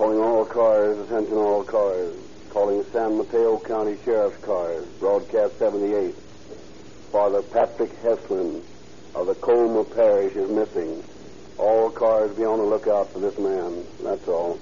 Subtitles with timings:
[0.00, 2.16] Calling all cars, attention all cars.
[2.48, 6.14] Calling San Mateo County Sheriff's cars, broadcast 78.
[7.12, 8.62] Father Patrick Heslin
[9.14, 11.04] of the Colma Parish is missing.
[11.58, 13.84] All cars be on the lookout for this man.
[14.02, 14.58] That's all.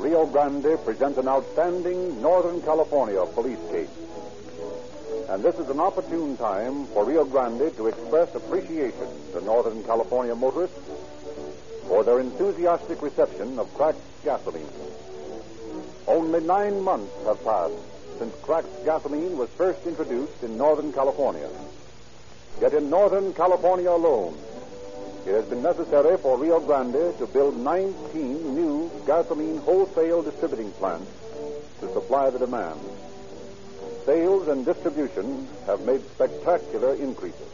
[0.00, 3.90] Rio Grande presents an outstanding Northern California police case.
[5.28, 10.34] And this is an opportune time for Rio Grande to express appreciation to Northern California
[10.34, 10.78] motorists
[11.86, 14.72] for their enthusiastic reception of cracked gasoline.
[16.06, 17.74] Only nine months have passed
[18.18, 21.50] since cracked gasoline was first introduced in Northern California.
[22.58, 24.38] Yet in Northern California alone,
[25.26, 28.69] it has been necessary for Rio Grande to build 19 new
[29.10, 31.10] gasoline wholesale distributing plants
[31.80, 32.78] to supply the demand.
[34.06, 37.50] Sales and distribution have made spectacular increases.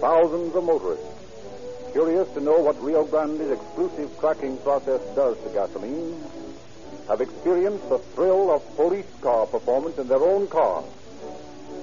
[0.00, 6.24] Thousands of motorists, curious to know what Rio Grande's exclusive cracking process does to gasoline,
[7.08, 10.82] have experienced the thrill of police car performance in their own car.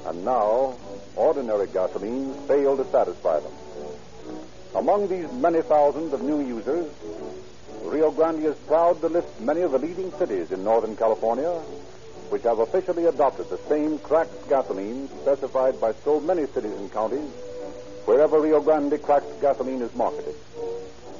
[0.07, 0.75] And now,
[1.15, 3.53] ordinary gasoline fail to satisfy them.
[4.73, 6.91] Among these many thousands of new users,
[7.87, 11.51] Rio Grande is proud to list many of the leading cities in Northern California
[12.29, 17.29] which have officially adopted the same cracked gasoline specified by so many cities and counties
[18.03, 20.35] wherever Rio Grande cracked gasoline is marketed.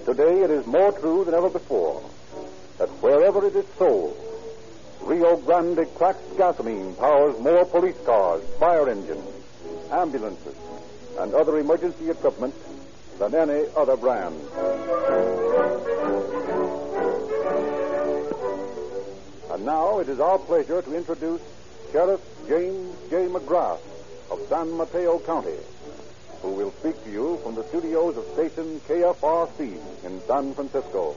[0.06, 2.04] Today it is more true than ever before
[2.80, 4.18] that wherever it is sold,
[5.02, 9.26] Rio Grande cracked gasoline powers more police cars, fire engines,
[9.90, 10.56] ambulances,
[11.20, 12.54] and other emergency equipment
[13.20, 14.36] than any other brand.
[19.58, 21.42] And now it is our pleasure to introduce
[21.92, 23.26] Sheriff James J.
[23.26, 23.80] McGrath
[24.30, 25.58] of San Mateo County,
[26.44, 31.16] who will speak to you from the studios of station KFRC in San Francisco.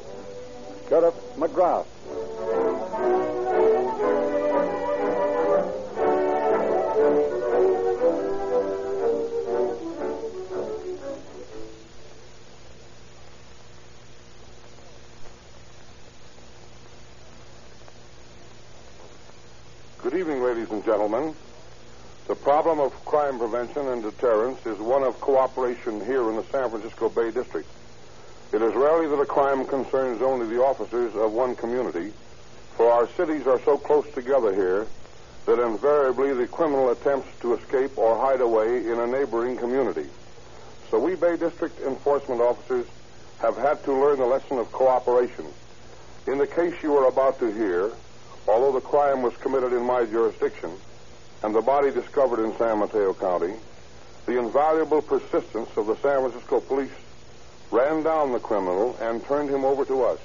[0.89, 1.85] Sheriff McGrath.
[20.03, 21.35] Good evening, ladies and gentlemen.
[22.27, 26.71] The problem of crime prevention and deterrence is one of cooperation here in the San
[26.71, 27.69] Francisco Bay District.
[28.51, 32.15] It is rarely that a crime concerns only the officers of one community,
[32.79, 34.87] for our cities are so close together here
[35.45, 40.07] that invariably the criminal attempts to escape or hide away in a neighboring community.
[40.91, 42.87] So we Bay District enforcement officers
[43.41, 45.45] have had to learn the lesson of cooperation.
[46.27, 47.93] In the case you are about to hear,
[48.47, 50.71] although the crime was committed in my jurisdiction
[51.43, 53.55] and the body discovered in San Mateo County,
[54.27, 56.91] the invaluable persistence of the San Francisco police
[57.71, 60.19] ran down the criminal and turned him over to us.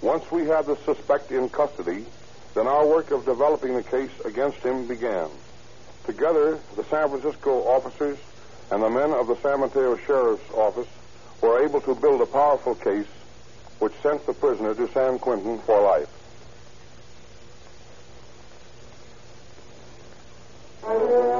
[0.00, 2.06] Once we had the suspect in custody,
[2.54, 5.28] then our work of developing the case against him began.
[6.04, 8.18] Together, the San Francisco officers
[8.70, 10.88] and the men of the San Mateo Sheriff's Office
[11.42, 13.06] were able to build a powerful case
[13.78, 16.08] which sent the prisoner to San Quentin for life.
[20.82, 21.39] August evening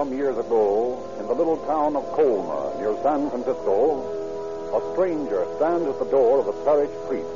[0.00, 4.00] some years ago, in the little town of Colma, near San Francisco,
[4.72, 7.28] a stranger stands at the door of a parish priest.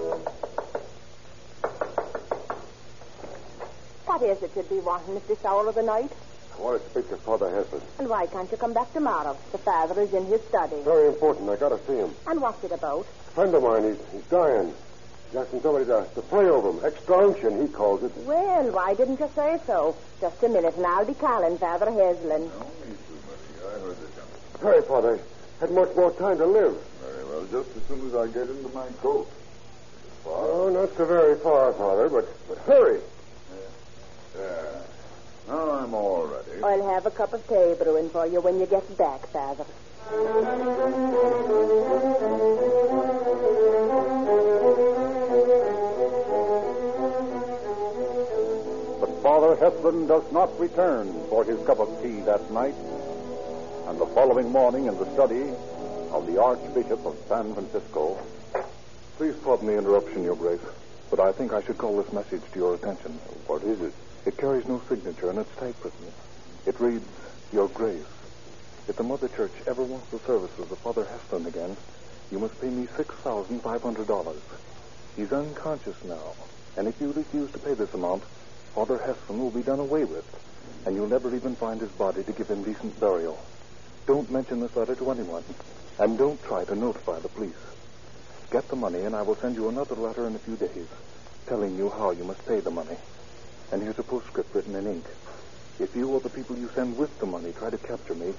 [4.06, 6.10] What is it you'd be wanting at this hour of the night?
[6.56, 7.82] I want to speak to Father Heslin.
[7.98, 9.36] And why can't you come back tomorrow?
[9.52, 10.76] The father is in his study.
[10.84, 11.50] Very important.
[11.50, 12.14] I got to see him.
[12.26, 13.04] And what's it about?
[13.28, 14.72] A friend of mine, he's, he's dying.
[15.28, 16.80] He's Asking somebody to, to pray over him.
[16.82, 18.12] Extra unction, he calls it.
[18.24, 19.96] Well, why didn't you say so?
[20.24, 22.48] Just a minute, and I'll be calling Father Heslin.
[22.48, 24.30] I heard the jump.
[24.58, 25.20] Hurry, Father.
[25.60, 26.80] Had much more time to live.
[26.98, 29.28] Very well, just as soon as I get into my coat.
[30.24, 33.02] Oh, not so very far, Father, but, but hurry.
[34.34, 34.80] Yeah.
[35.46, 36.64] Now I'm all ready.
[36.64, 39.66] I'll have a cup of tea brewing for you when you get back, Father.
[49.24, 52.74] Father Heslin does not return for his cup of tea that night.
[53.86, 55.48] And the following morning, in the study
[56.12, 58.18] of the Archbishop of San Francisco,
[59.16, 60.60] Please pardon the interruption, Your Grace,
[61.08, 63.12] but I think I should call this message to your attention.
[63.46, 63.94] what is it?
[64.26, 66.12] It carries no signature and it's typewritten.
[66.66, 67.08] It reads,
[67.50, 68.04] Your Grace.
[68.88, 71.78] If the Mother Church ever wants the services of Father Heslin again,
[72.30, 74.36] you must pay me $6,500.
[75.16, 76.34] He's unconscious now,
[76.76, 78.22] and if you refuse to pay this amount,
[78.74, 80.24] Father Heslin will be done away with,
[80.84, 83.38] and you'll never even find his body to give him decent burial.
[84.06, 85.44] Don't mention this letter to anyone,
[85.98, 87.62] and don't try to notify the police.
[88.50, 90.88] Get the money, and I will send you another letter in a few days,
[91.48, 92.98] telling you how you must pay the money.
[93.72, 95.06] And here's a postscript written in ink.
[95.78, 98.34] If you or the people you send with the money try to capture me,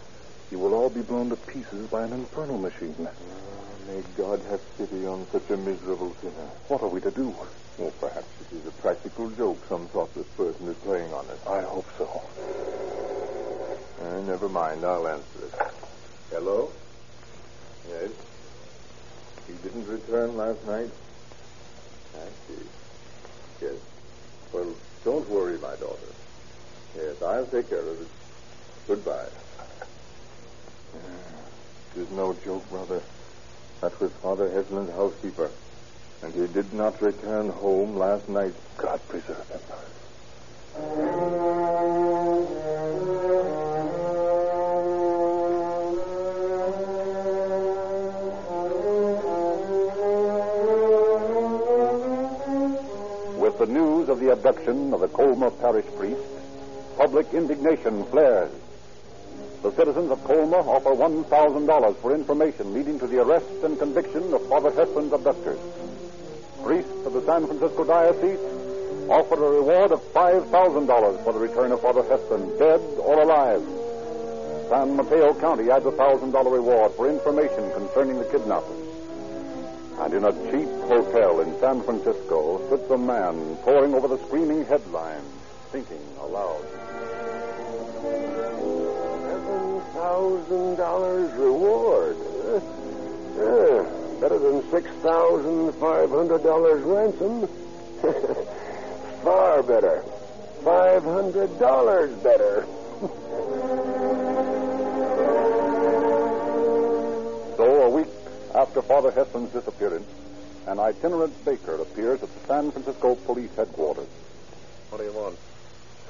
[0.51, 3.07] you will all be blown to pieces by an infernal machine.
[3.07, 3.11] Ah,
[3.87, 6.51] may God have pity on such a miserable sinner.
[6.67, 7.35] What are we to do?
[7.77, 11.39] Well, perhaps it is a practical joke some thoughtless person is playing on us.
[11.45, 12.07] I hope so.
[14.01, 15.53] Uh, never mind, I'll answer it.
[16.31, 16.71] Hello?
[17.89, 18.11] Yes?
[19.47, 20.91] He didn't return last night?
[22.15, 22.63] I see.
[23.61, 23.75] Yes.
[24.53, 26.15] Well, don't worry, my daughter.
[26.95, 28.07] Yes, I'll take care of it.
[28.87, 29.29] Goodbye.
[31.95, 33.01] It is no joke, brother.
[33.81, 35.49] That was Father Heslin's housekeeper.
[36.25, 38.55] And he did not return home last night.
[38.77, 39.59] God preserve him.
[53.39, 56.19] With the news of the abduction of the Colma parish priest,
[56.97, 58.51] public indignation flares.
[59.61, 64.47] The citizens of Colma offer $1,000 for information leading to the arrest and conviction of
[64.47, 65.59] Father Heslin's abductors.
[66.65, 68.39] Priests of the San Francisco Diocese
[69.07, 73.61] offered a reward of $5,000 for the return of Father Heslin, dead or alive.
[74.67, 78.81] San Mateo County adds a $1,000 reward for information concerning the kidnappers.
[79.99, 84.65] And in a cheap hotel in San Francisco sits a man poring over the screaming
[84.65, 85.23] headlines,
[85.71, 86.65] thinking aloud.
[88.01, 92.17] Seven thousand dollars reward.
[92.43, 92.59] Huh?
[93.37, 97.47] Yeah, better than six thousand five hundred dollars ransom.
[99.23, 100.03] Far better.
[100.63, 102.65] Five hundred dollars better.
[107.57, 108.07] So, a week
[108.53, 110.07] after Father Heslin's disappearance,
[110.67, 114.09] an itinerant baker appears at the San Francisco Police Headquarters.
[114.89, 115.37] What do you want?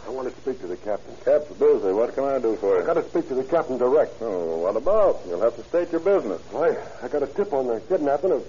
[0.06, 1.16] I want to speak to the captain.
[1.26, 1.92] Cap's busy.
[1.92, 2.80] What can I do for you?
[2.82, 4.22] I've got to speak to the captain direct.
[4.22, 5.22] Oh, what about?
[5.28, 6.42] You'll have to state your business.
[6.52, 8.46] Why, I got a tip on the kidnapping of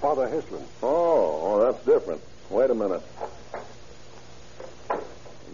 [0.00, 0.62] Father Heslin.
[0.82, 2.22] Oh, oh, that's different.
[2.48, 3.02] Wait a minute.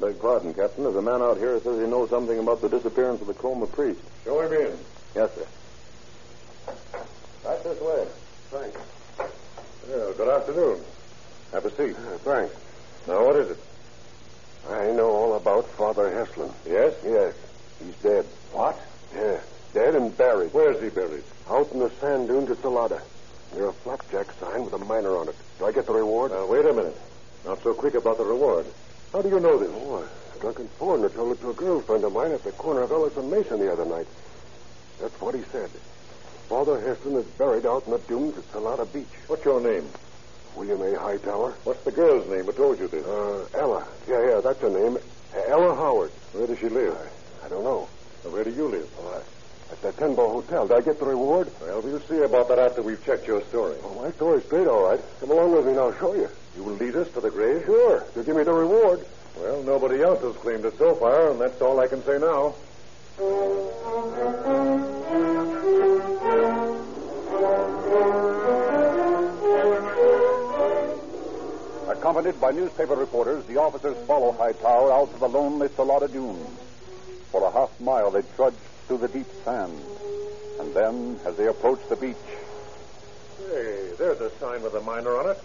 [0.01, 0.85] Beg pardon, Captain.
[0.85, 3.35] There's a man out here who says he knows something about the disappearance of the
[3.35, 4.01] Colma priest.
[4.25, 4.79] Show him in.
[5.15, 5.47] Yes, sir.
[7.47, 8.07] Right this way.
[8.51, 8.79] Thanks.
[9.89, 10.81] Well, good afternoon.
[11.53, 11.97] Have a seat.
[11.97, 12.55] Uh, thanks.
[13.07, 13.59] Now, what is it?
[14.71, 16.53] I know all about Father Heslin.
[16.67, 16.95] Yes?
[17.05, 17.35] Yes.
[17.83, 18.25] He's dead.
[18.53, 18.79] What?
[19.15, 19.41] Yeah.
[19.73, 20.53] Dead and buried.
[20.53, 21.25] Where's he buried?
[21.49, 23.01] Out in the sand dunes at Salada.
[23.55, 25.37] Near a flapjack sign with a miner on it.
[25.59, 26.33] Do I get the reward?
[26.49, 26.97] Wait a minute.
[27.45, 28.67] Not so quick about the reward.
[29.13, 29.71] How do you know this?
[29.73, 32.91] Oh, a drunken foreigner told it to a girlfriend of mine at the corner of
[32.91, 34.09] Ellis and Mason the other night.
[35.01, 35.71] That's what he said.
[36.49, 39.07] Father Heslin is buried out in the dunes at Salada Beach.
[39.27, 39.89] What's your name?
[40.57, 40.99] William A.
[40.99, 41.53] Hightower.
[41.65, 43.05] What's the girl's name I told you this?
[43.05, 43.87] Uh, Ella.
[44.09, 44.99] Yeah, yeah, that's her name.
[45.49, 46.11] Ella Howard.
[46.33, 46.97] Where does she live?
[47.45, 47.89] I don't know.
[48.25, 48.89] Where do you live?
[48.99, 50.67] Oh, I, at the Tenbo Hotel.
[50.67, 51.51] Did I get the reward?
[51.61, 53.77] Well, we'll see about that after we've checked your story.
[53.85, 55.01] Oh, my story's straight, all right.
[55.21, 56.29] Come along with me and I'll show you.
[56.57, 57.65] You will lead us to the grave?
[57.67, 58.05] Sure.
[58.15, 59.05] You'll give me the reward.
[59.39, 62.55] Well, nobody else has claimed it so far, and that's all I can say now.
[72.07, 76.57] Accompanied by newspaper reporters, the officers follow Hightower out to the lonely Salada dunes.
[77.33, 78.55] For a half mile, they trudge
[78.87, 79.77] through the deep sand.
[80.61, 82.15] And then, as they approach the beach,
[83.49, 85.43] Hey, there's a sign with a miner on it.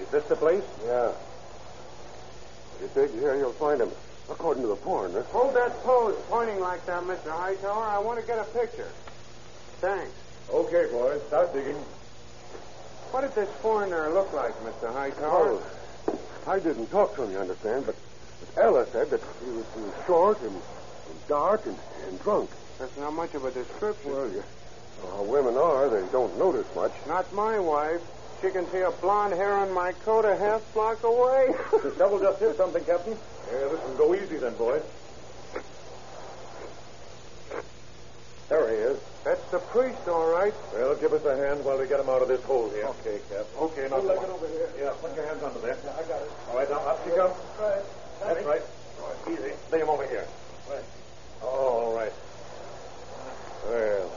[0.00, 0.64] Is this the place?
[0.86, 1.12] Yeah.
[2.82, 3.90] If You dig here, you'll find him.
[4.30, 5.20] According to the foreigner.
[5.32, 7.30] Hold that pose pointing like that, Mr.
[7.30, 7.84] Hightower.
[7.84, 8.88] I want to get a picture.
[9.82, 10.14] Thanks.
[10.50, 11.20] Okay, boys.
[11.24, 11.76] Start digging.
[13.18, 14.92] What did this foreigner look like, Mr.
[14.92, 15.58] Hightower?
[15.58, 17.96] Oh, I didn't talk to him, you understand, but,
[18.38, 22.48] but Ella said that he was, he was short and, and dark and, and drunk.
[22.78, 24.12] That's not much of a description.
[24.12, 24.44] Well, you,
[25.02, 26.92] well, how women are, they don't notice much.
[27.08, 28.00] Not my wife.
[28.40, 31.48] She can see a blonde hair on my coat a half block away.
[31.72, 33.18] The devil just hit something, Captain.
[33.50, 34.82] Yeah, this listen, go easy then, boys.
[38.48, 39.00] There he is.
[39.28, 40.54] That's the priest, all right.
[40.72, 42.86] Well, give us a hand while we get him out of this hole here.
[43.04, 43.44] Okay, Cap.
[43.60, 44.36] Okay, now Leg come it on.
[44.40, 44.70] over here.
[44.80, 45.76] Yeah, put your hands under there.
[45.76, 46.30] I got it.
[46.48, 47.32] All right, now up you come.
[47.60, 47.84] Right.
[48.24, 48.62] That's right.
[49.02, 49.52] All right, easy.
[49.70, 50.24] Lay him over here.
[50.70, 50.84] Right.
[51.42, 52.12] All right.
[53.68, 54.10] Well,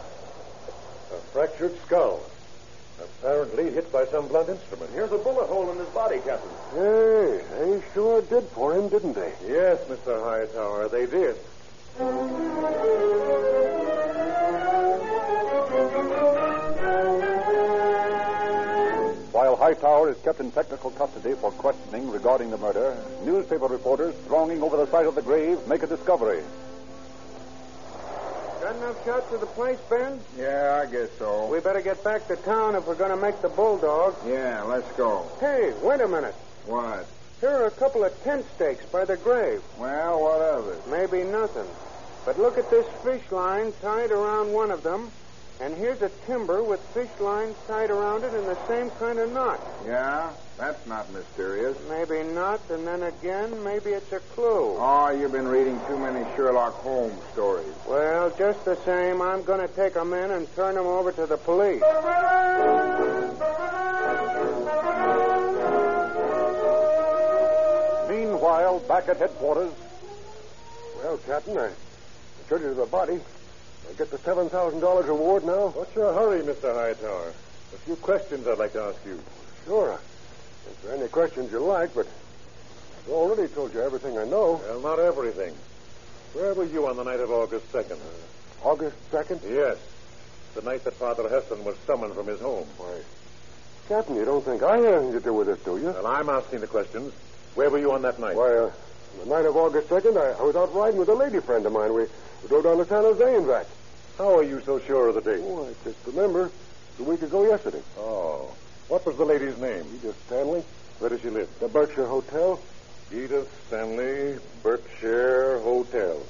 [1.12, 2.24] a fractured skull.
[3.20, 4.92] Apparently hit by some blunt instrument.
[4.94, 6.50] Here's a bullet hole in his body, Captain.
[6.72, 9.34] Hey, they sure did for him, didn't they?
[9.46, 10.24] Yes, Mr.
[10.24, 11.36] Hightower, they did.
[19.32, 24.62] While Hightower is kept in technical custody for questioning regarding the murder, newspaper reporters thronging
[24.64, 26.44] over the site of the grave make a discovery.
[28.62, 30.20] Got enough shots of the place, Ben?
[30.38, 31.48] Yeah, I guess so.
[31.48, 34.16] We better get back to town if we're going to make the bulldog.
[34.26, 35.26] Yeah, let's go.
[35.40, 36.36] Hey, wait a minute.
[36.66, 37.08] What?
[37.42, 39.64] Here are a couple of tent stakes by the grave.
[39.80, 40.88] Well, what of it?
[40.88, 41.66] Maybe nothing.
[42.24, 45.10] But look at this fish line tied around one of them.
[45.60, 49.34] And here's a timber with fish lines tied around it in the same kind of
[49.34, 49.60] knot.
[49.88, 50.30] Yeah?
[50.60, 51.76] That's not mysterious.
[51.90, 54.76] Maybe not, and then again, maybe it's a clue.
[54.78, 57.74] Oh, you've been reading too many Sherlock Holmes stories.
[57.88, 61.26] Well, just the same, I'm going to take 'em in and turn 'em over to
[61.26, 61.82] the police.
[68.42, 69.72] Meanwhile, back at headquarters,
[70.98, 73.20] Well, Captain, I, I you the body.
[73.88, 75.68] I get the $7,000 reward now?
[75.68, 76.74] What's your hurry, Mr.
[76.74, 77.30] Hightower?
[77.30, 79.20] A few questions I'd like to ask you.
[79.66, 80.00] Sure.
[80.66, 82.08] If there are any questions you like, but
[83.06, 84.60] I've already told you everything I know.
[84.68, 85.54] Well, not everything.
[86.34, 87.92] Where were you on the night of August 2nd?
[87.92, 89.42] Uh, August 2nd?
[89.48, 89.78] Yes.
[90.56, 92.68] The night that Father Heslin was summoned from his home.
[92.78, 93.02] Why,
[93.88, 95.92] Captain, you don't think I had anything to do with this, do you?
[95.92, 97.14] Well, I'm asking the questions.
[97.56, 98.36] Where were you on that night?
[98.36, 98.72] Why, uh,
[99.24, 101.74] the night of August 2nd, I, I was out riding with a lady friend of
[101.74, 101.94] mine.
[101.94, 103.66] We, we drove down to San Jose and back.
[104.18, 105.42] How are you so sure of the date?
[105.44, 106.46] Oh, I just remember.
[106.92, 107.82] It's a week ago yesterday.
[107.98, 108.54] Oh.
[108.88, 109.86] What was the lady's name?
[109.96, 110.64] Edith Stanley,
[111.00, 111.50] Where does she live?
[111.60, 112.60] the Berkshire Hotel.
[113.12, 116.22] Edith Stanley, Berkshire Hotel.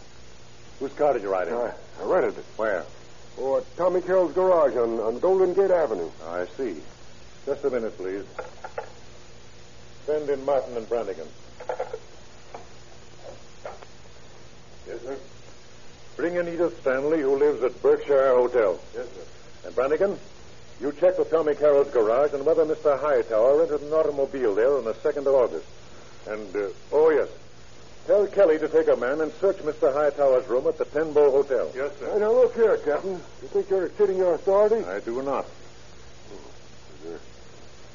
[0.79, 1.53] Whose car did you ride in?
[1.53, 2.45] I, I rented it.
[2.57, 2.83] Where?
[3.39, 6.09] Oh, at Tommy Carroll's garage on, on Golden Gate Avenue.
[6.27, 6.77] I see.
[7.45, 8.25] Just a minute, please.
[10.05, 11.27] Send in Martin and Brannigan.
[14.87, 15.17] Yes, sir.
[16.17, 18.79] Bring in Edith Stanley, who lives at Berkshire Hotel.
[18.95, 19.67] Yes, sir.
[19.67, 20.17] And Brannigan,
[20.79, 22.99] you check with Tommy Carroll's garage and whether Mr.
[22.99, 25.65] Hightower rented an automobile there on the 2nd of August.
[26.27, 27.29] And, uh, oh, yes.
[28.07, 29.93] Tell Kelly to take a man and search Mr.
[29.93, 31.71] Hightower's room at the Ten Bow Hotel.
[31.75, 33.11] Yes, Hey, now look here, Captain.
[33.41, 34.83] You think you're exceeding your authority?
[34.85, 35.45] I do not.
[35.45, 37.19] Is there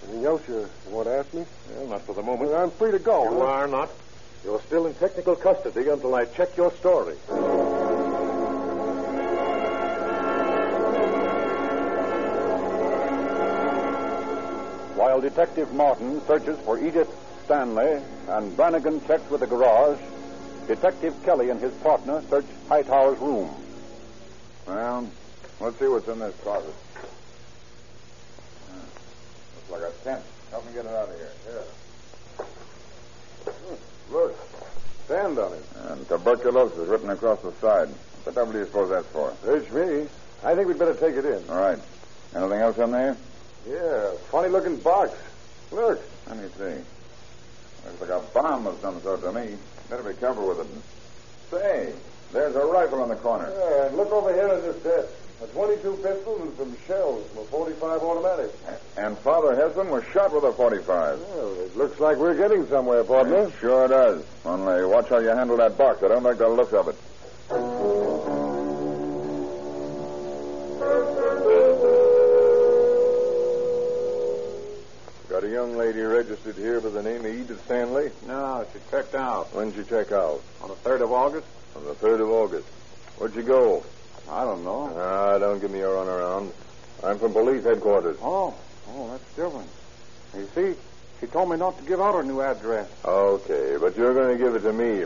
[0.05, 1.45] anything else you, you want to ask me?
[1.71, 2.51] Well, not for the moment.
[2.51, 3.25] Well, I'm free to go.
[3.25, 3.47] You huh?
[3.47, 3.91] are not.
[4.45, 7.17] You're still in technical custody until I check your story.
[15.17, 17.09] while Detective Martin searches for Edith
[17.45, 19.99] Stanley and Brannigan checks with the garage,
[20.67, 23.49] Detective Kelly and his partner search Hightower's room.
[24.67, 25.09] Well,
[25.61, 26.75] let's see what's in this closet.
[29.71, 30.25] Looks like a tent.
[30.51, 31.33] Help me get it out of here.
[31.49, 32.45] Yeah.
[33.53, 34.13] Hmm.
[34.13, 34.37] Look.
[35.09, 35.65] Sand on it.
[35.89, 37.89] And tuberculosis written across the side.
[37.89, 39.33] What the devil do you suppose that's for?
[39.45, 40.09] Search me.
[40.45, 41.49] I think we'd better take it in.
[41.49, 41.79] All right.
[42.35, 43.17] Anything else in there?
[43.69, 45.13] Yeah, funny looking box.
[45.73, 46.01] Look.
[46.29, 46.83] Let me see.
[47.87, 49.57] Looks like a bomb of some sort to me.
[49.89, 50.67] Better be careful with it.
[51.51, 51.93] Say,
[52.33, 53.53] there's a rifle in the corner.
[53.57, 55.09] Yeah, and look over here at this desk.
[55.43, 58.51] A 22 pistol and some shells from a 45 automatic.
[58.97, 61.21] And Father Heslin was shot with a 45.
[61.21, 63.43] Well, it looks like we're getting somewhere, partner.
[63.43, 64.25] It sure does.
[64.47, 66.03] Only watch how you handle that box.
[66.03, 66.97] I don't like the look of it.
[75.29, 78.11] Got a young lady registered here by the name of Edith Stanley.
[78.27, 79.49] No, she checked out.
[79.55, 80.41] When'd she check out?
[80.63, 81.47] On the 3rd of August?
[81.77, 82.69] On the 3rd of August.
[83.19, 83.85] Where'd she go?
[84.29, 84.93] I don't know.
[84.97, 86.53] Ah, don't give me a runaround.
[87.03, 88.17] I'm from police headquarters.
[88.23, 88.55] Oh,
[88.89, 89.71] oh, that's different.
[90.37, 90.75] You see,
[91.21, 92.89] She told me not to give out her new address.
[93.05, 95.05] Okay, but you're going to give it to me.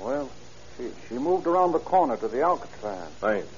[0.00, 0.30] Well,
[0.76, 3.08] she, she moved around the corner to the Alcatraz.
[3.20, 3.48] Thanks.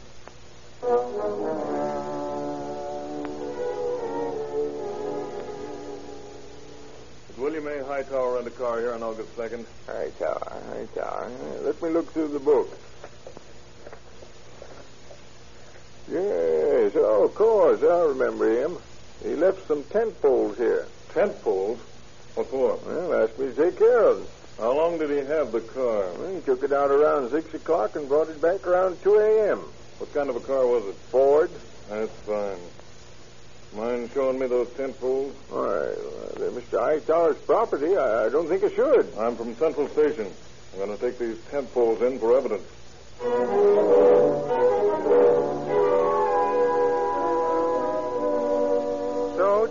[7.31, 7.85] Is William A.
[7.85, 9.65] Hightower rent a car here on August 2nd?
[9.87, 11.31] Hightower, Hightower.
[11.63, 12.77] Let me look through the book.
[16.11, 18.77] Yes, oh, of course, I remember him.
[19.23, 20.87] He left some tent poles here.
[21.13, 21.79] Tent poles?
[22.35, 22.79] What for?
[22.85, 24.27] Well, asked me to take care of them.
[24.59, 26.13] How long did he have the car?
[26.19, 29.59] Well, he took it out around 6 o'clock and brought it back around 2 a.m.
[29.99, 30.95] What kind of a car was it?
[31.11, 31.51] Ford.
[31.89, 32.59] That's fine.
[33.75, 35.35] Mind showing me those tent poles?
[35.51, 35.73] All right.
[35.73, 36.79] Uh, well, they're Mr.
[36.79, 37.97] Hightower's property.
[37.97, 39.13] I, I don't think I should.
[39.19, 40.31] I'm from Central Station.
[40.73, 42.63] I'm going to take these tent poles in for evidence.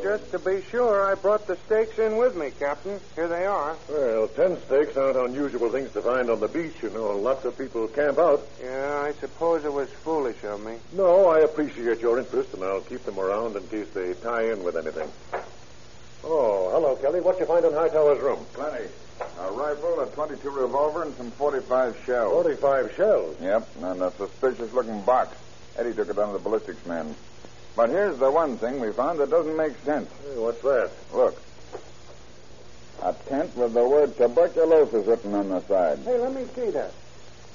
[0.03, 2.99] Just to be sure, I brought the stakes in with me, Captain.
[3.15, 3.77] Here they are.
[3.89, 7.17] Well, tent stakes aren't unusual things to find on the beach, you know.
[7.17, 8.45] Lots of people camp out.
[8.61, 10.75] Yeah, I suppose it was foolish of me.
[10.91, 14.63] No, I appreciate your interest, and I'll keep them around in case they tie in
[14.63, 15.09] with anything.
[16.25, 17.21] Oh, hello, Kelly.
[17.21, 18.45] What'd you find in Hightower's room?
[18.53, 18.89] Plenty.
[19.39, 22.31] A rifle, a 22 revolver, and some 45 shells.
[22.43, 23.37] 45 shells.
[23.41, 25.37] Yep, and a suspicious-looking box.
[25.77, 27.15] Eddie took it down to the ballistics man.
[27.75, 30.09] But here's the one thing we found that doesn't make sense.
[30.23, 30.91] Hey, what's that?
[31.13, 31.41] Look.
[33.01, 35.99] A tent with the word tuberculosis written on the side.
[36.05, 36.91] Hey, let me see that.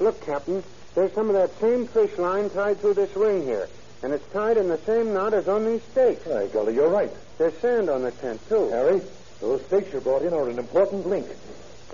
[0.00, 0.62] Look, Captain.
[0.94, 3.68] There's some of that same fish line tied through this ring here.
[4.02, 6.24] And it's tied in the same knot as on these stakes.
[6.24, 7.10] Hey, Gully, you're right.
[7.38, 8.68] There's sand on the tent, too.
[8.70, 9.00] Harry,
[9.40, 11.26] those stakes you brought in are an important link.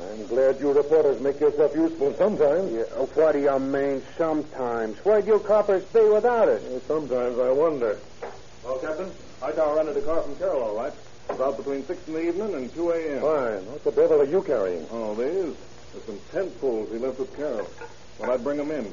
[0.01, 2.73] I'm glad you reporters make yourself useful sometimes.
[2.73, 4.99] Yeah, oh, what do you mean sometimes?
[5.05, 6.63] Where'd you coppers be without us?
[6.63, 7.99] Well, sometimes I wonder.
[8.65, 10.93] Well, Captain, Hightower rented a car from Carroll, all right.
[11.29, 13.21] About between 6 in the evening and 2 a.m.
[13.21, 13.67] Fine.
[13.73, 14.87] What the devil are you carrying?
[14.91, 15.57] Oh, these?
[15.93, 17.69] There's some tent poles he left with Carroll.
[18.19, 18.93] Well, I'd bring them in.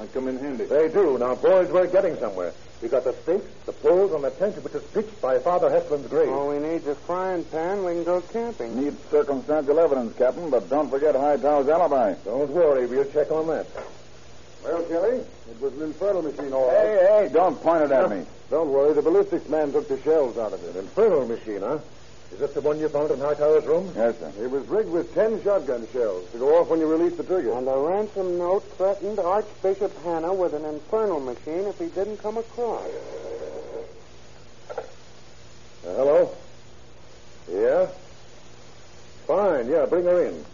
[0.00, 0.64] I'd come in handy.
[0.64, 1.18] They do.
[1.18, 2.52] Now, boys, we're getting somewhere.
[2.80, 6.08] We got the stakes, the poles, and the tent which is pitched by Father Heslin's
[6.08, 6.28] grave.
[6.28, 7.84] All we need's a frying pan.
[7.84, 8.82] We can go camping.
[8.82, 12.14] Need circumstantial evidence, Captain, but don't forget Hightower's alibi.
[12.24, 12.86] Don't worry.
[12.86, 13.66] We'll check on that.
[14.64, 15.16] Well, Kelly,
[15.50, 16.76] it was an infernal machine, all right.
[16.76, 18.24] Hey, hey, don't point it at me.
[18.50, 18.92] Don't worry.
[18.92, 20.76] The ballistics man took the shells out of it.
[20.76, 21.78] Infernal machine, huh?
[22.32, 23.90] Is this the one you found in Hightower's room?
[23.96, 24.30] Yes, sir.
[24.42, 27.52] It was rigged with ten shotgun shells to go off when you release the trigger.
[27.52, 32.36] And a ransom note threatened Archbishop Hanna with an infernal machine if he didn't come
[32.36, 32.84] across.
[34.68, 34.82] Uh,
[35.84, 36.30] hello?
[37.50, 37.86] Yeah?
[39.26, 40.44] Fine, yeah, bring her in.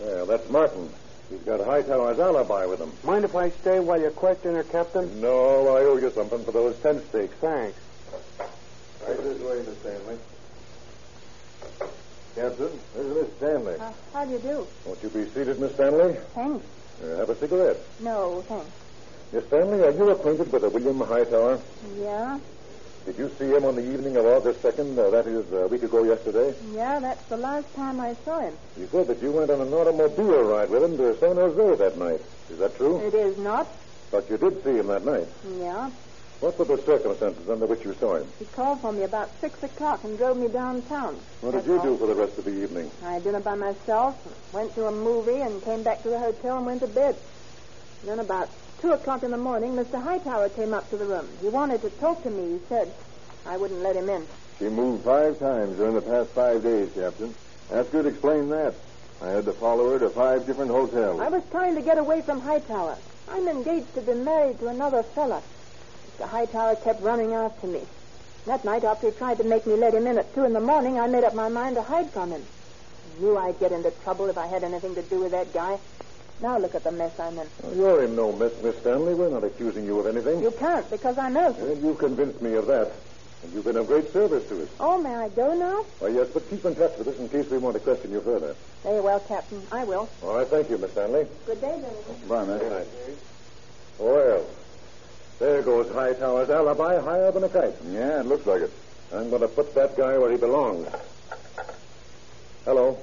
[0.00, 0.88] Well, that's Martin.
[1.30, 2.92] He's got Hightower's alibi with him.
[3.02, 5.20] Mind if I stay while you question her, Captain?
[5.20, 7.34] No, I owe you something for those tent stakes.
[7.40, 7.78] Thanks.
[9.06, 10.18] Right this way, Miss Stanley.
[12.34, 13.74] Captain, this is Miss Stanley.
[13.74, 14.66] Uh, how do you do?
[14.84, 16.16] Won't you be seated, Miss Stanley?
[16.34, 16.66] Thanks.
[17.02, 17.76] Uh, have a cigarette.
[18.00, 18.70] No, thanks.
[19.32, 21.60] Miss Stanley, are you acquainted with a William Hightower?
[21.98, 22.38] Yeah?
[23.06, 24.98] Did you see him on the evening of August 2nd?
[24.98, 26.54] Uh, that is, a week ago yesterday?
[26.72, 28.54] Yeah, that's the last time I saw him.
[28.78, 31.98] You said that you went on an automobile ride with him to San Jose that
[31.98, 32.22] night.
[32.50, 33.00] Is that true?
[33.00, 33.68] It is not.
[34.10, 35.28] But you did see him that night.
[35.58, 35.90] Yeah.
[36.40, 38.26] What were the circumstances under which you saw him?
[38.38, 41.16] He called for me about six o'clock and drove me downtown.
[41.42, 41.82] What did That's you all.
[41.84, 42.90] do for the rest of the evening?
[43.04, 44.16] I had dinner by myself,
[44.54, 47.16] went to a movie, and came back to the hotel and went to bed.
[48.04, 48.48] Then about
[48.84, 50.02] two o'clock in the morning, Mr.
[50.02, 51.26] Hightower came up to the room.
[51.40, 52.92] He wanted to talk to me, he said.
[53.46, 54.26] I wouldn't let him in.
[54.58, 57.34] She moved five times during the past five days, Captain.
[57.70, 58.74] Her to explain that.
[59.22, 61.18] I had to follow her to five different hotels.
[61.18, 62.98] I was trying to get away from Hightower.
[63.26, 65.42] I'm engaged to be married to another fella.
[66.18, 66.28] Mr.
[66.28, 67.80] Hightower kept running after me.
[68.44, 70.60] That night, after he tried to make me let him in at two in the
[70.60, 72.44] morning, I made up my mind to hide from him.
[73.16, 75.78] I knew I'd get into trouble if I had anything to do with that guy.
[76.44, 77.48] Now look at the mess I'm in.
[77.62, 79.14] Well, you're in no mess, Miss Stanley.
[79.14, 80.42] We're not accusing you of anything.
[80.42, 81.46] You can't because I know.
[81.46, 81.70] innocent.
[81.70, 82.92] And you convinced me of that.
[83.42, 84.68] And you've been of great service to us.
[84.78, 85.86] Oh, may I go now?
[86.00, 88.20] Why, yes, but keep in touch with us in case we want to question you
[88.20, 88.54] further.
[88.82, 89.62] Very well, Captain.
[89.72, 90.06] I will.
[90.22, 91.26] All right, thank you, Miss Stanley.
[91.46, 92.28] Good day, gentlemen.
[92.28, 92.60] Bye, miss.
[92.60, 93.18] Good night.
[93.98, 94.46] Well,
[95.38, 97.74] there goes Hightower's alibi higher than a kite.
[97.88, 98.72] Yeah, it looks like it.
[99.14, 100.88] I'm going to put that guy where he belongs.
[102.66, 102.98] Hello.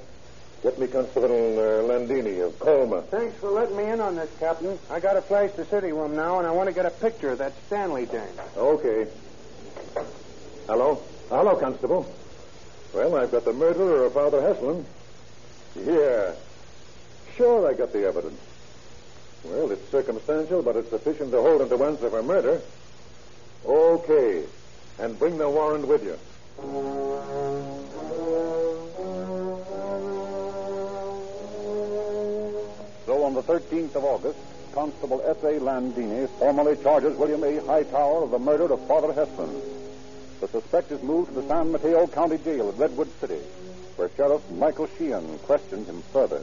[0.62, 3.02] Get me Constable uh, Landini of Colma.
[3.02, 4.78] Thanks for letting me in on this, Captain.
[4.88, 7.30] I got to flash the city room now, and I want to get a picture
[7.30, 8.22] of that Stanley dame.
[8.56, 9.08] Okay.
[10.68, 11.02] Hello?
[11.28, 12.06] Hello, Constable.
[12.94, 14.84] Well, I've got the murderer of Father Heslin.
[15.74, 16.32] Yeah.
[17.36, 18.40] Sure, I got the evidence.
[19.42, 22.60] Well, it's circumstantial, but it's sufficient to hold him to answer for murder.
[23.66, 24.44] Okay.
[25.00, 26.16] And bring the warrant with you.
[33.32, 34.38] On the 13th of August,
[34.74, 35.58] Constable S.A.
[35.58, 37.64] Landini formally charges William A.
[37.64, 39.58] Hightower of the murder of Father Heslin.
[40.40, 43.40] The suspect is moved to the San Mateo County Jail at Redwood City,
[43.96, 46.40] where Sheriff Michael Sheehan questions him further.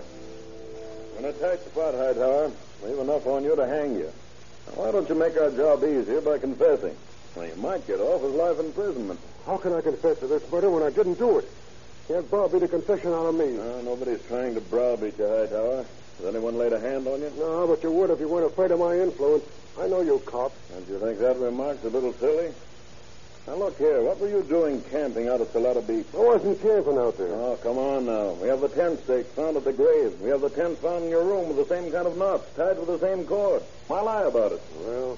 [1.15, 2.51] When I tight the spot, Hightower,
[2.83, 4.11] leave enough on you to hang you.
[4.67, 6.95] Now, why don't you make our job easier by confessing?
[7.35, 9.19] Well, you might get off with life imprisonment.
[9.45, 11.49] How can I confess to this murder when I didn't do it?
[12.07, 13.51] Can't browbeat a confession out of me.
[13.51, 15.85] No, nobody's trying to browbeat you, Hightower.
[16.19, 17.31] Has anyone laid a hand on you?
[17.37, 19.43] No, but you would if you weren't afraid of my influence.
[19.79, 20.51] I know you, cop.
[20.69, 22.53] Don't you think that remark's a little silly?
[23.47, 24.01] Now, look here.
[24.01, 26.05] What were you doing camping out at Salada Beach?
[26.13, 27.33] I wasn't camping out there.
[27.33, 28.33] Oh, come on now.
[28.33, 30.19] We have the tent stakes found at the grave.
[30.19, 32.77] We have the tent found in your room with the same kind of knots, tied
[32.77, 33.63] with the same cord.
[33.87, 34.61] Why lie about it?
[34.81, 35.17] Well,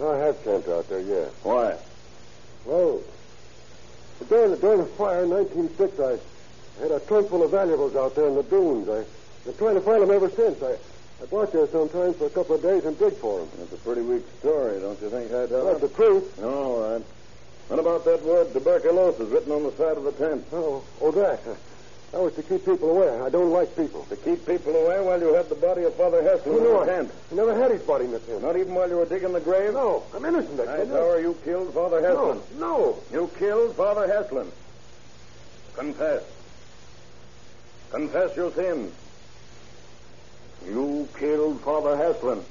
[0.00, 1.24] I have camped out there, yeah.
[1.42, 1.76] Why?
[2.66, 3.00] Well,
[4.28, 8.14] during the, during the fire in 1906, I had a trunk full of valuables out
[8.14, 8.88] there in the dunes.
[8.88, 9.04] I,
[9.44, 10.62] been trying to find him ever since.
[10.62, 10.76] I,
[11.20, 13.48] I out there sometimes for a couple of days and dig for him.
[13.58, 15.60] That's a pretty weak story, don't you think, Hightower?
[15.60, 16.38] Uh, that's the truth.
[16.38, 17.04] No, all right.
[17.68, 20.46] What about that word tuberculosis written on the side of the tent?
[20.52, 21.40] Oh, oh, that.
[21.46, 21.54] Uh,
[22.12, 23.20] that was to keep people away.
[23.20, 24.04] I don't like people.
[24.08, 27.10] To keep people away while you had the body of Father know, in the tent?
[27.30, 28.42] I never had his body in the tent.
[28.42, 29.74] Not even while you were digging the grave?
[29.74, 30.60] No, I'm innocent.
[30.60, 30.78] I.
[30.78, 32.40] Hightower, you killed Father Heslin.
[32.58, 32.98] No, no.
[33.12, 34.50] You killed Father Heslin.
[35.74, 36.22] Confess.
[37.90, 38.94] Confess your sins.
[40.66, 42.42] You killed Father Heslin.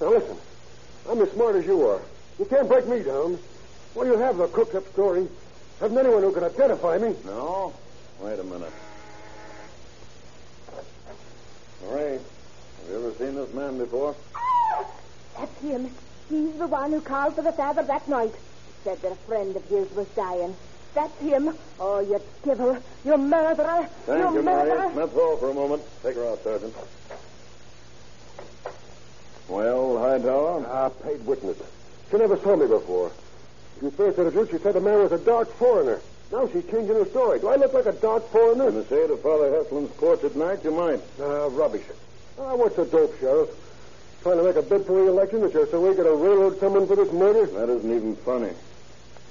[0.00, 0.36] Now listen,
[1.08, 2.00] I'm as smart as you are.
[2.38, 3.38] You can't break me down.
[3.94, 5.28] Well, you have the cooked up story.
[5.80, 7.14] Haven't anyone who can identify me.
[7.24, 7.72] No?
[8.20, 8.72] Wait a minute.
[11.88, 14.14] Ray, have you ever seen this man before?
[15.36, 15.90] That's him.
[16.28, 18.34] He's the one who called for the father that night.
[18.82, 20.54] Said that a friend of his was dying.
[20.94, 21.56] That's him.
[21.80, 22.78] Oh, you devil.
[23.04, 23.88] You murderer.
[24.06, 24.76] Thank you you, murderer.
[24.76, 24.94] Maria.
[24.94, 25.82] That's all for a moment.
[26.02, 26.74] Take her out, Sergeant.
[29.48, 30.64] Well, Hightower?
[30.68, 31.58] Ah, paid witness.
[32.10, 33.10] She never saw me before.
[33.82, 36.00] You first introduced, she said the man was a dark foreigner.
[36.32, 37.40] Now she's changing her story.
[37.40, 38.68] Do I look like a dark foreigner?
[38.68, 41.00] In the shade of Father Heslin's porch at night, you might.
[41.20, 41.84] Ah, rubbish.
[42.38, 43.50] Ah, what's the dope, Sheriff?
[44.22, 46.96] Trying to make a bid for re-election that you're so we to railroad someone for
[46.96, 47.46] this murder?
[47.46, 48.52] That isn't even funny.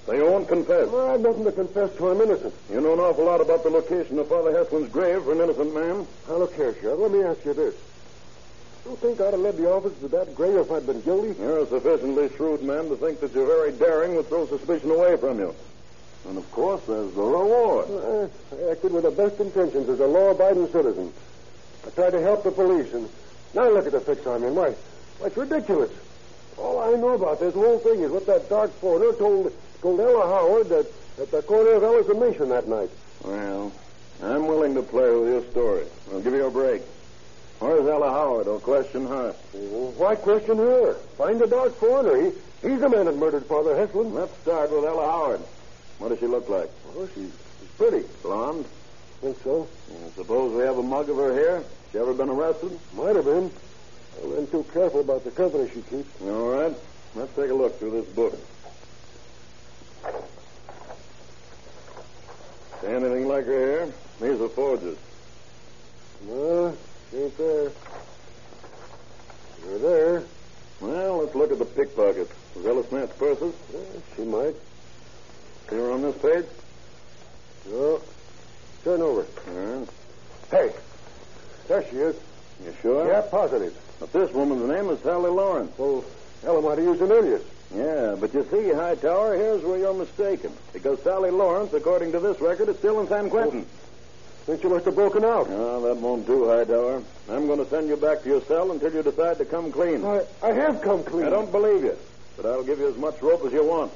[0.08, 0.90] You won't confess?
[0.90, 2.10] Well, I've nothing to confess to.
[2.10, 2.54] I'm innocent.
[2.70, 5.74] You know an awful lot about the location of Father Heslin's grave for an innocent
[5.74, 6.06] man.
[6.28, 7.00] Now, look here, Sheriff.
[7.00, 7.74] Let me ask you this.
[8.86, 11.40] You think I'd have led the office to that grave if I'd been guilty?
[11.40, 15.16] You're a sufficiently shrewd man to think that you're very daring would throw suspicion away
[15.16, 15.56] from you.
[16.28, 17.90] And of course, there's the reward.
[17.90, 21.14] Uh, I acted with the best intentions as a law-abiding citizen.
[21.88, 23.10] I tried to help the police, and
[23.54, 24.54] now look at the fix I'm in.
[24.54, 24.72] Why,
[25.20, 25.92] why, it's ridiculous.
[26.58, 30.26] All I know about this whole thing is what that dark foreigner told told Ella
[30.26, 30.88] Howard that
[31.22, 32.90] at the corner of Ellison Mission that night.
[33.22, 33.72] Well,
[34.24, 35.86] I'm willing to play with your story.
[36.12, 36.82] I'll give you a break.
[37.60, 38.48] Where's Ella Howard?
[38.48, 39.36] I'll question her.
[39.54, 40.94] Well, why question her?
[41.18, 42.16] Find the dark foreigner.
[42.16, 44.14] He, he's the man that murdered Father Heslin.
[44.14, 45.42] Let's start with Ella Howard.
[46.00, 46.70] What does she look like?
[46.96, 48.08] Oh, she's, she's pretty.
[48.22, 48.66] Blonde?
[49.20, 49.68] Think so?
[49.92, 51.64] I suppose we have a mug of her here.
[51.92, 52.80] She ever been arrested?
[52.96, 53.52] Might have been.
[54.22, 56.22] I wasn't too careful about the company she keeps.
[56.22, 56.74] All right.
[57.16, 58.40] Let's take a look through this book.
[62.82, 63.94] See anything like her here?
[64.22, 64.98] These are forges.
[66.28, 66.76] No,
[67.10, 67.72] she ain't there.
[69.66, 70.24] You're there.
[70.82, 72.34] Well, let's look at the pickpockets.
[72.56, 73.54] Was Ella snatch purses?
[73.74, 73.80] Yeah,
[74.16, 74.56] she might.
[75.70, 76.46] See her on this page?
[77.70, 78.02] No.
[78.84, 79.26] Turn over.
[79.48, 79.88] Right.
[80.52, 80.74] Hey,
[81.68, 82.16] there she is.
[82.66, 83.08] You sure?
[83.08, 83.76] Yeah, positive.
[84.00, 85.72] But this woman's name is Sally Lawrence.
[85.78, 86.04] Well,
[86.46, 87.44] Ella might have used an alias.
[87.76, 90.52] Yeah, but you see, Hightower, here's where you're mistaken.
[90.74, 93.66] Because Sally Lawrence, according to this record, is still in San Quentin.
[93.66, 94.46] Oh.
[94.46, 95.50] Think she must have broken out.
[95.50, 97.02] No, that won't do, Hightower.
[97.30, 100.04] I'm going to send you back to your cell until you decide to come clean.
[100.04, 101.26] I, I have come clean.
[101.26, 101.98] I don't believe you,
[102.36, 103.94] but I'll give you as much rope as you want.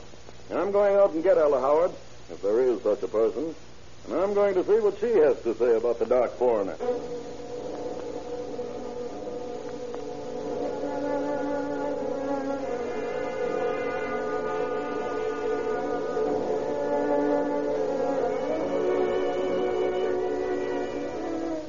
[0.49, 1.91] And I'm going out and get Ella Howard,
[2.31, 3.53] if there is such a person.
[4.07, 6.77] And I'm going to see what she has to say about the dark foreigner.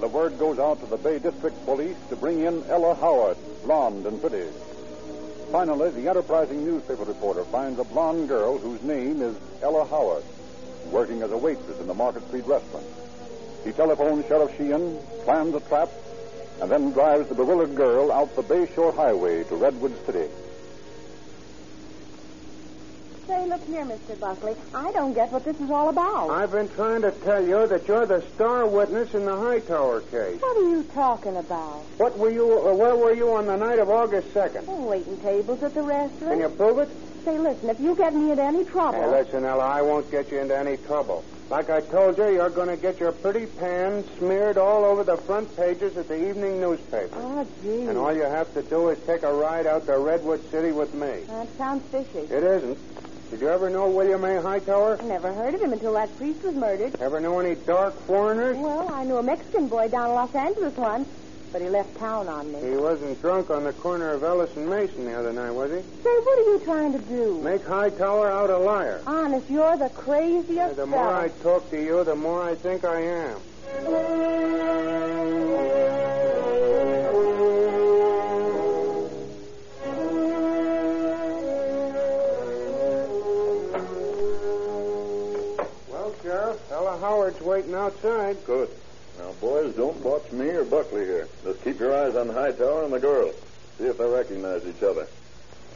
[0.09, 4.07] The word goes out to the Bay District Police to bring in Ella Howard, blonde
[4.07, 4.49] and pretty.
[5.53, 10.25] Finally, the enterprising newspaper reporter finds a blonde girl whose name is Ella Howard,
[10.87, 12.87] working as a waitress in the Market Street restaurant.
[13.67, 15.91] He telephones Sheriff Sheehan, plans a trap,
[16.63, 20.33] and then drives the bewildered girl out the Bayshore Highway to Redwood City.
[23.29, 24.19] Say, look here, Mr.
[24.19, 24.55] Buckley.
[24.75, 26.31] I don't get what this is all about.
[26.31, 30.41] I've been trying to tell you that you're the star witness in the Hightower case.
[30.41, 31.85] What are you talking about?
[31.99, 32.67] What were you?
[32.67, 34.65] Uh, where were you on the night of August second?
[34.67, 36.21] Oh, waiting tables at the restaurant.
[36.21, 36.89] Can you prove it?
[37.27, 38.99] Say, listen, if you get me into any trouble.
[38.99, 41.23] Hey, listen, Ella, I won't get you into any trouble.
[41.51, 45.19] Like I told you, you're going to get your pretty pan smeared all over the
[45.19, 47.17] front pages of the evening newspaper.
[47.17, 47.83] Oh, gee.
[47.83, 50.95] And all you have to do is take a ride out to Redwood City with
[50.95, 51.25] me.
[51.27, 52.21] That sounds fishy.
[52.21, 52.79] It isn't.
[53.31, 54.41] Did you ever know William A.
[54.41, 54.99] Hightower?
[55.01, 56.97] I never heard of him until that priest was murdered.
[57.01, 58.57] Ever know any dark foreigners?
[58.57, 61.07] Well, I knew a Mexican boy down in Los Angeles once,
[61.53, 62.61] but he left town on me.
[62.71, 65.77] He wasn't drunk on the corner of Ellis and Mason the other night, was he?
[65.77, 67.43] Say, what are you trying to do?
[67.43, 69.03] Make Hightower out a liar.
[69.07, 71.15] Honest, you're the craziest The more.
[71.15, 73.41] I talk to you, the more I think I am.
[87.49, 88.37] Waiting outside.
[88.45, 88.69] Good.
[89.19, 91.29] Now, boys, don't watch me or Buckley here.
[91.43, 93.33] Just keep your eyes on Hightower and the girl.
[93.79, 95.07] See if they recognize each other.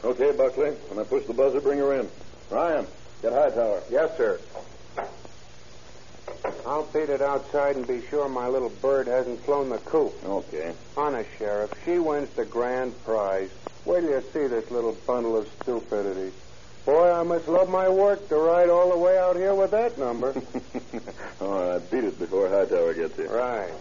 [0.03, 0.71] Okay, Buckley.
[0.89, 2.07] When I push the buzzer, bring her in.
[2.51, 2.85] Ryan,
[3.21, 3.81] get Hightower.
[3.89, 4.39] Yes, sir.
[6.65, 10.13] I'll beat it outside and be sure my little bird hasn't flown the coop.
[10.23, 10.73] Okay.
[10.95, 13.49] Honest, Sheriff, she wins the grand prize.
[13.85, 16.31] Wait till you see this little bundle of stupidity.
[16.85, 19.97] Boy, I must love my work to ride all the way out here with that
[19.97, 20.33] number.
[21.41, 23.27] Oh, all right, beat it before Hightower gets here.
[23.27, 23.73] right.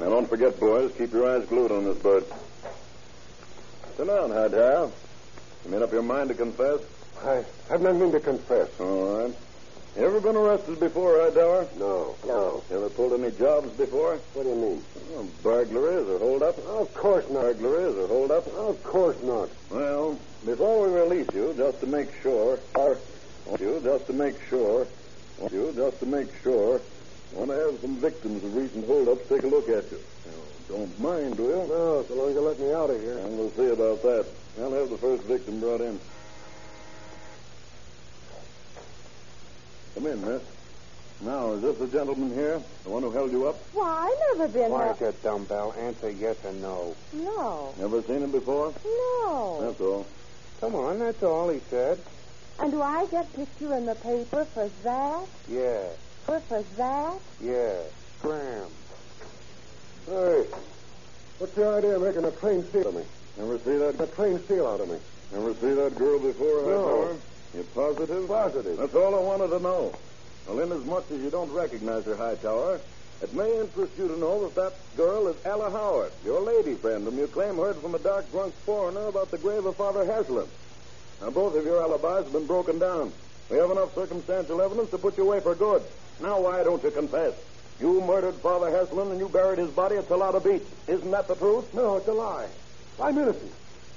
[0.00, 2.24] Now, don't forget, boys, keep your eyes glued on this bird.
[3.96, 4.90] Sit down, Hightower.
[5.64, 6.80] You made up your mind to confess?
[7.24, 8.68] I have nothing to confess.
[8.80, 9.34] All right.
[9.96, 11.68] You ever been arrested before, Hightower?
[11.76, 12.64] No, no.
[12.70, 14.16] You ever pulled any jobs before?
[14.32, 14.82] What do you mean?
[15.12, 16.56] Oh, burglaries or hold up?
[16.58, 17.42] Of course not.
[17.42, 18.46] Burglaries or hold up?
[18.46, 19.50] Of course not.
[19.68, 22.98] Well, before we release you, just to make sure, or
[23.60, 24.86] you just to make sure,
[25.52, 26.80] you just to make sure,
[27.34, 30.00] I want to have some victims of recent holdups take a look at you.
[30.26, 31.66] Now, don't mind, do you?
[31.68, 33.18] No, so long as you let me out of here.
[33.18, 34.26] And we'll see about that.
[34.58, 36.00] I'll have the first victim brought in.
[39.94, 40.42] Come in, miss.
[41.20, 42.60] Now, is this the gentleman here?
[42.84, 43.56] The one who held you up?
[43.72, 45.10] Why, I never been Quiet there.
[45.10, 45.74] you dumbbell.
[45.78, 46.96] Answer yes or no.
[47.12, 47.74] No.
[47.78, 48.72] Never seen him before?
[48.84, 49.58] No.
[49.62, 50.06] That's all.
[50.60, 51.98] Come on, that's all he said.
[52.58, 55.26] And do I get picture in the paper for that?
[55.48, 55.82] Yeah,
[56.24, 57.14] For, for that?
[57.40, 57.76] yeah.
[58.18, 58.68] Scram.
[60.06, 60.44] Hey,
[61.38, 63.02] what's the idea of making a train steal of me?
[63.38, 64.00] Never see that?
[64.00, 64.98] A train steal out of me?
[65.32, 66.84] Never see that girl before, No.
[66.84, 67.16] Hightower?
[67.54, 68.26] You positive?
[68.28, 68.76] Positive.
[68.78, 69.94] That's all I wanted to know.
[70.46, 72.80] Well, inasmuch as you don't recognize her, Hightower,
[73.22, 77.04] it may interest you to know that that girl is Ella Howard, your lady friend,
[77.04, 80.48] whom you claim heard from a dark drunk foreigner about the grave of Father Heslin.
[81.20, 83.12] Now, both of your alibis have been broken down.
[83.50, 85.82] We have enough circumstantial evidence to put you away for good.
[86.20, 87.34] Now, why don't you confess?
[87.78, 90.66] You murdered Father Heslin and you buried his body at Salada Beach.
[90.88, 91.72] Isn't that the truth?
[91.74, 92.48] No, it's a lie.
[93.00, 93.52] I'm innocent.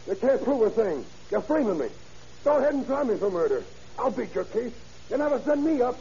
[0.08, 1.06] You can't prove a thing.
[1.32, 1.88] You're framing me.
[2.46, 3.64] Go ahead and try me for murder.
[3.98, 4.72] I'll beat your case.
[5.10, 5.98] You never send me up.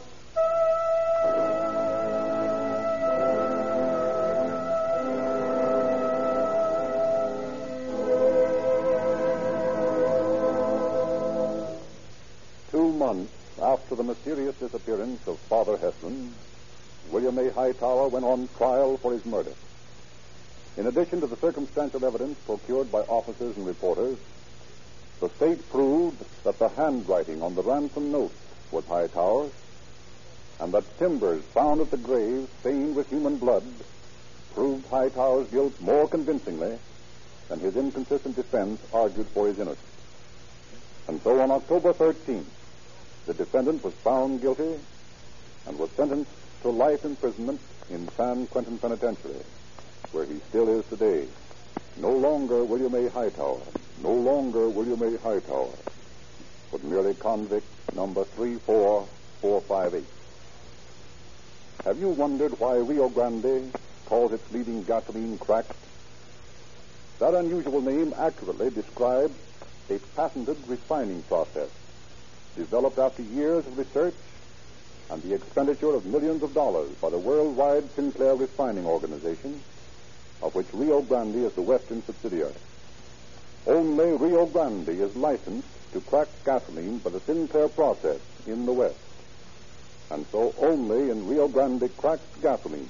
[12.69, 16.29] Two months after the mysterious disappearance of Father Heslin,
[17.09, 17.51] William A.
[17.51, 19.53] Hightower went on trial for his murder.
[20.77, 24.19] In addition to the circumstantial evidence procured by officers and reporters,
[25.19, 28.33] the state proved that the handwriting on the ransom note
[28.71, 29.51] was Hightower's,
[30.59, 33.63] and that timbers found at the grave stained with human blood
[34.53, 36.77] proved Hightower's guilt more convincingly
[37.49, 39.79] than his inconsistent defense argued for his innocence.
[41.07, 42.45] And so on October 13th,
[43.25, 44.79] the defendant was found guilty
[45.67, 49.43] and was sentenced to life imprisonment in San Quentin Penitentiary,
[50.11, 51.27] where he still is today.
[51.97, 53.09] No longer William A.
[53.09, 53.61] Hightower,
[54.01, 55.17] no longer William A.
[55.17, 55.69] Hightower,
[56.71, 60.03] but merely convict number 34458.
[61.85, 63.71] Have you wondered why Rio Grande
[64.05, 65.71] calls its leading gasoline cracked?
[67.19, 69.33] That unusual name accurately describes
[69.89, 71.69] a patented refining process
[72.55, 74.15] developed after years of research
[75.11, 79.61] and the expenditure of millions of dollars by the worldwide Sinclair Refining Organization,
[80.41, 82.53] of which Rio Grande is the western subsidiary.
[83.67, 88.97] Only Rio Grande is licensed to crack gasoline by the Sinclair process in the West.
[90.11, 92.89] And so only in Rio Grande cracked gasoline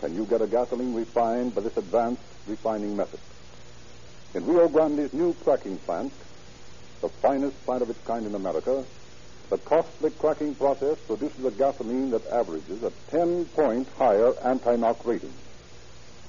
[0.00, 3.20] can you get a gasoline refined by this advanced refining method.
[4.34, 6.12] In Rio Grande's new cracking plant,
[7.00, 8.84] the finest plant of its kind in America,
[9.48, 15.04] the costly cracking process produces a gasoline that averages a 10 point higher anti knock
[15.06, 15.32] rating.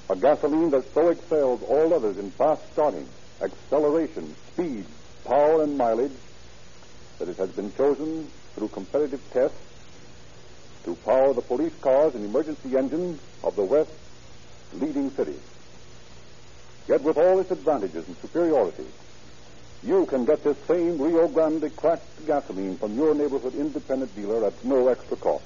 [0.10, 3.08] A gasoline that so excels all others in fast starting,
[3.42, 4.86] acceleration, speed,
[5.26, 6.12] power, and mileage
[7.20, 9.58] that it has been chosen through competitive tests
[10.84, 13.94] to power the police cars and emergency engines of the West's
[14.74, 15.42] leading cities.
[16.88, 18.86] Yet with all its advantages and superiority,
[19.84, 24.66] you can get this same Rio Grande cracked gasoline from your neighborhood independent dealer at
[24.66, 25.44] no extra cost.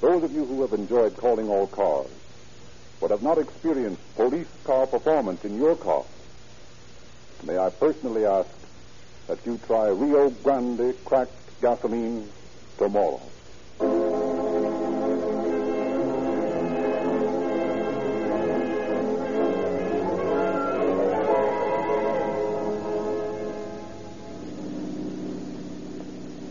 [0.00, 2.10] Those of you who have enjoyed calling all cars,
[3.04, 6.06] but have not experienced police car performance in your car,
[7.44, 8.48] may I personally ask
[9.26, 12.26] that you try Rio Grande cracked gasoline
[12.78, 13.20] tomorrow.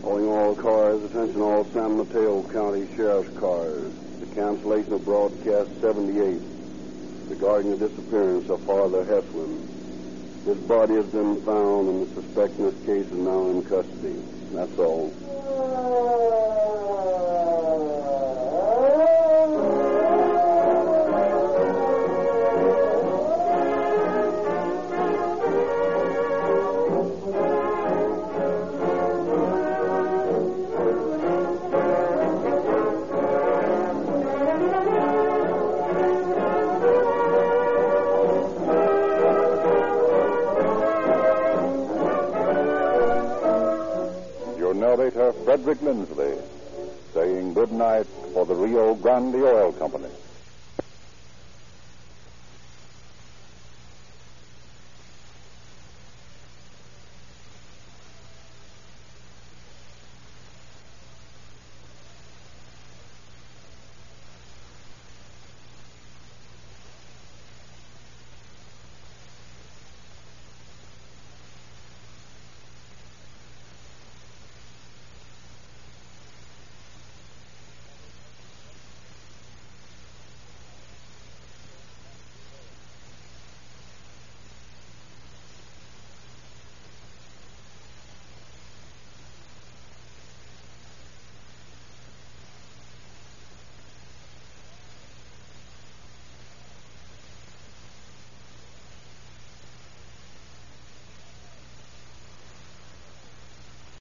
[0.02, 4.03] Calling all cars, attention all San Mateo County Sheriff's cars.
[4.20, 6.40] The cancellation of broadcast 78
[7.28, 9.58] regarding the disappearance of Father Heslin.
[10.46, 14.16] His body has been found and the suspect in this case is now in custody.
[14.52, 15.12] That's all.
[44.74, 46.36] Narrator, Frederick Lindsley,
[47.12, 50.08] saying good night for the Rio Grande Oil Company.